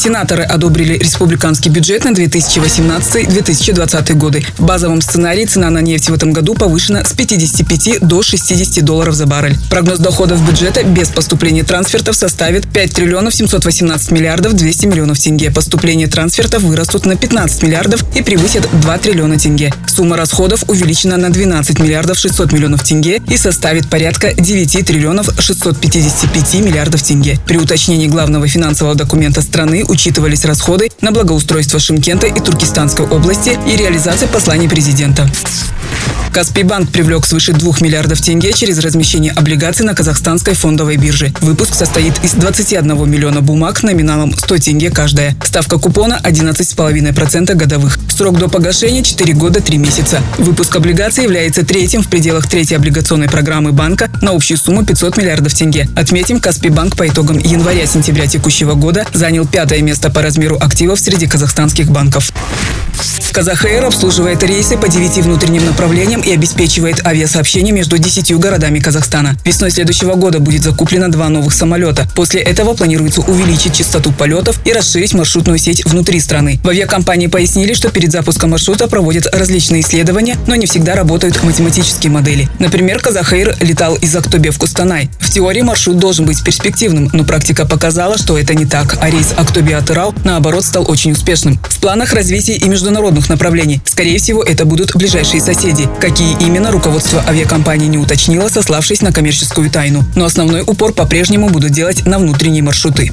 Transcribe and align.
Сенаторы 0.00 0.44
одобрили 0.44 0.94
республиканский 0.94 1.70
бюджет 1.70 2.06
на 2.06 2.12
2018-2020 2.12 4.14
годы. 4.14 4.42
В 4.56 4.64
базовом 4.64 5.02
сценарии 5.02 5.44
цена 5.44 5.68
на 5.68 5.80
нефть 5.80 6.08
в 6.08 6.14
этом 6.14 6.32
году 6.32 6.54
повышена 6.54 7.04
с 7.04 7.12
55 7.12 7.98
до 8.00 8.22
60 8.22 8.82
долларов 8.82 9.14
за 9.14 9.26
баррель. 9.26 9.58
Прогноз 9.68 9.98
доходов 9.98 10.42
бюджета 10.48 10.84
без 10.84 11.10
поступления 11.10 11.64
трансфертов 11.64 12.16
составит 12.16 12.66
5 12.66 12.94
триллионов 12.94 13.34
718 13.34 14.12
миллиардов 14.12 14.54
200 14.54 14.86
миллионов 14.86 15.18
тенге. 15.18 15.50
Поступления 15.50 16.06
трансфертов 16.06 16.62
вырастут 16.62 17.04
на 17.04 17.16
15 17.16 17.62
миллиардов 17.62 18.02
и 18.16 18.22
превысят 18.22 18.66
2 18.80 18.98
триллиона 19.00 19.38
тенге. 19.38 19.70
Сумма 19.86 20.16
расходов 20.16 20.64
увеличена 20.66 21.18
на 21.18 21.28
12 21.28 21.78
миллиардов 21.78 22.18
600 22.18 22.52
миллионов 22.52 22.84
тенге 22.84 23.20
и 23.28 23.36
составит 23.36 23.90
порядка 23.90 24.32
9 24.32 24.86
триллионов 24.86 25.28
655 25.38 26.54
миллиардов 26.54 27.02
тенге. 27.02 27.38
При 27.46 27.58
уточнении 27.58 28.06
главного 28.06 28.48
финансового 28.48 28.94
документа 28.94 29.42
страны 29.42 29.84
учитывались 29.90 30.44
расходы 30.44 30.90
на 31.00 31.10
благоустройство 31.10 31.78
Шимкента 31.78 32.26
и 32.26 32.40
Туркестанской 32.40 33.06
области 33.06 33.58
и 33.66 33.76
реализация 33.76 34.28
посланий 34.28 34.68
президента. 34.68 35.28
Каспий 36.32 36.62
банк 36.62 36.90
привлек 36.90 37.26
свыше 37.26 37.52
2 37.52 37.74
миллиардов 37.80 38.20
тенге 38.20 38.52
через 38.52 38.78
размещение 38.78 39.32
облигаций 39.32 39.84
на 39.84 39.94
казахстанской 39.94 40.54
фондовой 40.54 40.96
бирже. 40.96 41.32
Выпуск 41.40 41.74
состоит 41.74 42.14
из 42.22 42.34
21 42.34 43.10
миллиона 43.10 43.40
бумаг 43.40 43.82
номиналом 43.82 44.32
100 44.36 44.58
тенге 44.58 44.90
каждая. 44.90 45.36
Ставка 45.44 45.78
купона 45.78 46.20
11,5% 46.22 47.54
годовых. 47.54 47.98
Срок 48.08 48.38
до 48.38 48.48
погашения 48.48 49.02
4 49.02 49.34
года 49.34 49.60
3 49.60 49.78
месяца. 49.78 50.22
Выпуск 50.38 50.74
облигаций 50.76 51.24
является 51.24 51.64
третьим 51.64 52.02
в 52.02 52.08
пределах 52.08 52.48
третьей 52.48 52.76
облигационной 52.76 53.28
программы 53.28 53.72
банка 53.72 54.08
на 54.22 54.30
общую 54.30 54.56
сумму 54.56 54.84
500 54.84 55.16
миллиардов 55.16 55.52
тенге. 55.54 55.88
Отметим, 55.96 56.38
Каспий 56.38 56.70
банк 56.70 56.96
по 56.96 57.08
итогам 57.08 57.38
января-сентября 57.38 58.28
текущего 58.28 58.74
года 58.74 59.04
занял 59.12 59.46
пятое 59.46 59.82
место 59.82 60.10
по 60.10 60.22
размеру 60.22 60.56
активов 60.60 61.00
среди 61.00 61.26
казахстанских 61.26 61.90
банков. 61.90 62.32
Казахэйр 63.32 63.84
обслуживает 63.84 64.42
рейсы 64.42 64.76
по 64.76 64.88
9 64.88 65.24
внутренним 65.24 65.66
направлениям 65.66 66.20
и 66.20 66.32
обеспечивает 66.32 67.06
авиасообщение 67.06 67.72
между 67.72 67.98
10 67.98 68.34
городами 68.38 68.80
Казахстана. 68.80 69.36
Весной 69.44 69.70
следующего 69.70 70.14
года 70.14 70.40
будет 70.40 70.62
закуплено 70.62 71.08
два 71.08 71.28
новых 71.28 71.52
самолета. 71.52 72.08
После 72.14 72.40
этого 72.40 72.74
планируется 72.74 73.20
увеличить 73.20 73.76
частоту 73.76 74.12
полетов 74.12 74.60
и 74.64 74.72
расширить 74.72 75.14
маршрутную 75.14 75.58
сеть 75.58 75.84
внутри 75.84 76.20
страны. 76.20 76.60
В 76.62 76.68
авиакомпании 76.68 77.28
пояснили, 77.28 77.74
что 77.74 77.90
перед 77.90 78.12
запуском 78.12 78.50
маршрута 78.50 78.88
проводят 78.88 79.26
различные 79.34 79.82
исследования, 79.82 80.36
но 80.46 80.54
не 80.54 80.66
всегда 80.66 80.94
работают 80.94 81.42
математические 81.42 82.10
модели. 82.10 82.48
Например, 82.58 83.00
Казахэйр 83.00 83.56
летал 83.60 83.96
из 83.96 84.14
Актобе 84.14 84.50
в 84.50 84.58
Кустанай. 84.58 85.10
В 85.20 85.30
теории 85.30 85.62
маршрут 85.62 85.98
должен 85.98 86.26
быть 86.26 86.42
перспективным, 86.42 87.08
но 87.12 87.24
практика 87.24 87.64
показала, 87.64 88.18
что 88.18 88.38
это 88.38 88.54
не 88.54 88.66
так, 88.66 88.98
а 89.00 89.10
рейс 89.10 89.32
Актобе-Атырау, 89.36 90.14
наоборот, 90.24 90.64
стал 90.64 90.90
очень 90.90 91.12
успешным. 91.12 91.58
В 91.68 91.80
планах 91.80 92.12
развития 92.12 92.56
и 92.56 92.68
международных 92.68 93.19
международных 93.20 93.28
направлений. 93.28 93.80
Скорее 93.84 94.18
всего, 94.18 94.42
это 94.42 94.64
будут 94.64 94.96
ближайшие 94.96 95.40
соседи. 95.40 95.88
Какие 96.00 96.36
именно, 96.40 96.70
руководство 96.70 97.22
авиакомпании 97.26 97.86
не 97.86 97.98
уточнило, 97.98 98.48
сославшись 98.48 99.02
на 99.02 99.12
коммерческую 99.12 99.70
тайну. 99.70 100.04
Но 100.16 100.24
основной 100.24 100.62
упор 100.62 100.92
по-прежнему 100.92 101.48
будут 101.48 101.72
делать 101.72 102.06
на 102.06 102.18
внутренние 102.18 102.62
маршруты. 102.62 103.10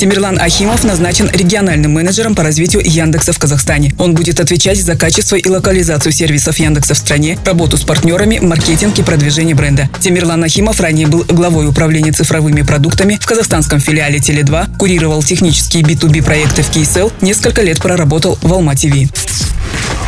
Тимирлан 0.00 0.40
Ахимов 0.40 0.82
назначен 0.82 1.28
региональным 1.30 1.92
менеджером 1.92 2.34
по 2.34 2.42
развитию 2.42 2.80
Яндекса 2.82 3.34
в 3.34 3.38
Казахстане. 3.38 3.92
Он 3.98 4.14
будет 4.14 4.40
отвечать 4.40 4.82
за 4.82 4.96
качество 4.96 5.36
и 5.36 5.46
локализацию 5.46 6.10
сервисов 6.10 6.58
Яндекса 6.58 6.94
в 6.94 6.96
стране, 6.96 7.38
работу 7.44 7.76
с 7.76 7.82
партнерами, 7.82 8.38
маркетинг 8.38 8.98
и 8.98 9.02
продвижение 9.02 9.54
бренда. 9.54 9.90
Тимирлан 10.00 10.42
Ахимов 10.42 10.80
ранее 10.80 11.06
был 11.06 11.26
главой 11.28 11.68
управления 11.68 12.12
цифровыми 12.12 12.62
продуктами 12.62 13.18
в 13.20 13.26
казахстанском 13.26 13.78
филиале 13.78 14.20
Теле2, 14.20 14.78
курировал 14.78 15.22
технические 15.22 15.82
B2B 15.82 16.24
проекты 16.24 16.62
в 16.62 16.70
KSL, 16.74 17.12
несколько 17.20 17.60
лет 17.60 17.78
проработал 17.78 18.38
в 18.40 18.52
TV. 18.52 19.29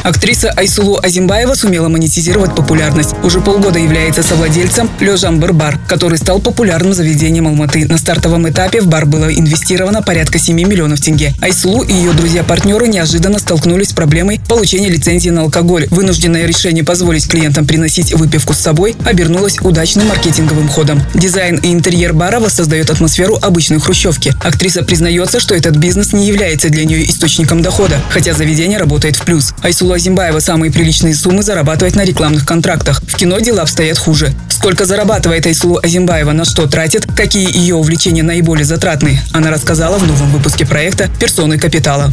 Актриса 0.02 0.50
Айсулу 0.50 0.98
Азимбаева 1.00 1.54
сумела 1.54 1.88
монетизировать 1.88 2.54
популярность. 2.56 3.14
Уже 3.22 3.40
полгода 3.40 3.78
является 3.78 4.22
совладельцем 4.22 4.90
Лежамбер 4.98 5.52
бар, 5.52 5.78
который 5.86 6.18
стал 6.18 6.40
популярным 6.40 6.92
заведением 6.92 7.46
Алматы. 7.46 7.86
На 7.86 7.98
стартовом 7.98 8.48
этапе 8.48 8.80
в 8.80 8.88
бар 8.88 9.06
было 9.06 9.32
инвестировано 9.32 10.02
порядка 10.02 10.38
7 10.38 10.56
миллионов 10.56 11.00
тенге. 11.00 11.34
Айсулу 11.40 11.82
и 11.82 11.92
ее 11.92 12.12
друзья-партнеры 12.12 12.88
неожиданно 12.88 13.38
столкнулись 13.38 13.90
с 13.90 13.92
проблемой 13.92 14.40
получения 14.48 14.88
лицензии 14.88 15.30
на 15.30 15.42
алкоголь. 15.42 15.86
Вынужденное 15.90 16.46
решение 16.46 16.82
позволить 16.82 17.28
клиентам 17.28 17.64
приносить 17.64 18.12
выпивку 18.12 18.54
с 18.54 18.58
собой 18.58 18.96
обернулось 19.04 19.60
удачным 19.60 20.08
маркетинговым 20.08 20.68
ходом. 20.68 21.00
Дизайн 21.14 21.58
и 21.58 21.72
интерьер 21.72 22.12
бара 22.12 22.40
воссоздает 22.40 22.90
атмосферу 22.90 23.38
обычной 23.40 23.78
хрущевки. 23.78 24.32
Актриса 24.42 24.82
признается, 24.82 25.38
что 25.38 25.54
этот 25.54 25.76
бизнес 25.76 26.12
не 26.12 26.26
является 26.26 26.70
для 26.70 26.84
нее 26.84 27.08
источником 27.08 27.62
дохода, 27.62 28.00
хотя 28.10 28.32
заведение 28.32 28.78
работает 28.78 29.14
в 29.14 29.24
плюс. 29.24 29.54
Айсулу 29.62 29.91
Абдулла 29.92 29.98
Зимбаева 29.98 30.38
самые 30.38 30.72
приличные 30.72 31.14
суммы 31.14 31.42
зарабатывает 31.42 31.96
на 31.96 32.04
рекламных 32.04 32.46
контрактах. 32.46 33.02
В 33.02 33.14
кино 33.14 33.40
дела 33.40 33.60
обстоят 33.60 33.98
хуже. 33.98 34.32
Сколько 34.48 34.86
зарабатывает 34.86 35.44
Айсулу 35.44 35.78
Азимбаева, 35.82 36.32
на 36.32 36.46
что 36.46 36.66
тратит, 36.66 37.06
какие 37.14 37.54
ее 37.54 37.74
увлечения 37.74 38.22
наиболее 38.22 38.64
затратные, 38.64 39.20
она 39.32 39.50
рассказала 39.50 39.98
в 39.98 40.06
новом 40.06 40.30
выпуске 40.30 40.64
проекта 40.64 41.10
«Персоны 41.20 41.58
капитала». 41.58 42.10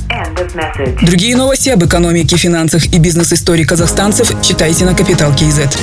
Другие 1.01 1.37
новости 1.37 1.69
об 1.69 1.85
экономике, 1.85 2.35
финансах 2.35 2.85
и 2.87 2.99
бизнес-истории 2.99 3.63
казахстанцев 3.63 4.29
читайте 4.41 4.83
на 4.83 4.93
Капитал 4.93 5.33
Киезет. 5.33 5.77